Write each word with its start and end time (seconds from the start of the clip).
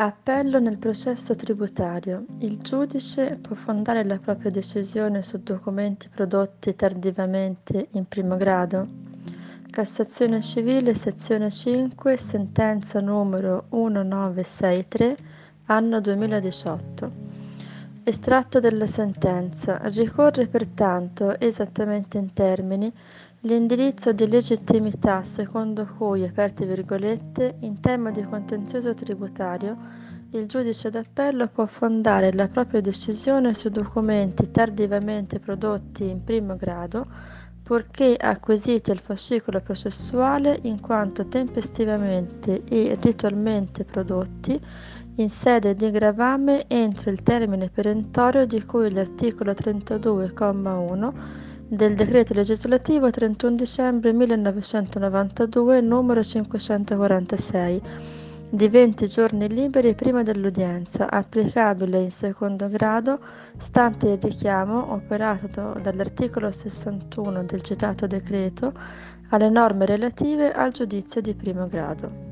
Appello 0.00 0.60
nel 0.60 0.78
processo 0.78 1.34
tributario. 1.34 2.24
Il 2.38 2.58
giudice 2.58 3.36
può 3.42 3.56
fondare 3.56 4.04
la 4.04 4.20
propria 4.20 4.48
decisione 4.48 5.24
su 5.24 5.42
documenti 5.42 6.08
prodotti 6.08 6.76
tardivamente 6.76 7.88
in 7.90 8.06
primo 8.06 8.36
grado? 8.36 8.86
Cassazione 9.68 10.40
civile, 10.40 10.94
sezione 10.94 11.50
5, 11.50 12.16
sentenza 12.16 13.00
numero 13.00 13.64
1963, 13.70 15.16
anno 15.64 16.00
2018. 16.00 17.27
Estratto 18.08 18.58
della 18.58 18.86
sentenza. 18.86 19.78
Ricorre 19.90 20.46
pertanto, 20.46 21.38
esattamente 21.38 22.16
in 22.16 22.32
termini, 22.32 22.90
L'indirizzo 23.42 24.10
di 24.12 24.26
legittimità 24.26 25.22
secondo 25.22 25.86
cui, 25.96 26.24
aperte 26.24 26.66
virgolette, 26.66 27.58
in 27.60 27.78
tema 27.78 28.10
di 28.10 28.22
contenzioso 28.24 28.92
tributario, 28.94 29.76
il 30.32 30.46
giudice 30.46 30.90
d'appello 30.90 31.46
può 31.46 31.64
fondare 31.66 32.32
la 32.32 32.48
propria 32.48 32.80
decisione 32.80 33.54
su 33.54 33.68
documenti 33.68 34.50
tardivamente 34.50 35.38
prodotti 35.38 36.08
in 36.08 36.24
primo 36.24 36.56
grado, 36.56 37.06
purché 37.68 38.16
acquisiti 38.18 38.90
al 38.90 38.98
fascicolo 38.98 39.60
processuale 39.60 40.58
in 40.62 40.80
quanto 40.80 41.28
tempestivamente 41.28 42.62
e 42.64 42.96
ritualmente 42.98 43.84
prodotti 43.84 44.58
in 45.16 45.28
sede 45.28 45.74
di 45.74 45.90
gravame 45.90 46.66
entro 46.66 47.10
il 47.10 47.22
termine 47.22 47.68
perentorio 47.68 48.46
di 48.46 48.64
cui 48.64 48.90
l'articolo 48.90 49.52
32,1 49.52 51.12
del 51.68 51.94
decreto 51.94 52.32
legislativo 52.32 53.10
31 53.10 53.56
dicembre 53.56 54.14
1992 54.14 55.82
numero 55.82 56.22
546 56.22 57.82
di 58.50 58.68
20 58.68 59.08
giorni 59.08 59.46
liberi 59.48 59.94
prima 59.94 60.22
dell'udienza, 60.22 61.10
applicabile 61.10 62.00
in 62.00 62.10
secondo 62.10 62.68
grado, 62.68 63.20
stante 63.58 64.10
il 64.12 64.18
richiamo 64.18 64.92
operato 64.92 65.74
dall'articolo 65.82 66.50
61 66.50 67.44
del 67.44 67.60
citato 67.60 68.06
decreto 68.06 68.72
alle 69.30 69.50
norme 69.50 69.84
relative 69.84 70.52
al 70.52 70.70
giudizio 70.72 71.20
di 71.20 71.34
primo 71.34 71.66
grado. 71.68 72.27